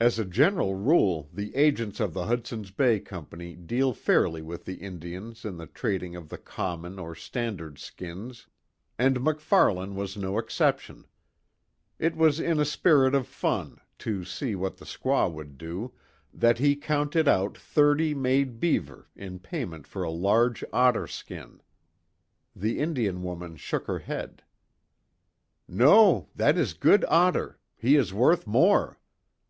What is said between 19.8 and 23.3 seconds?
for a large otter skin. The Indian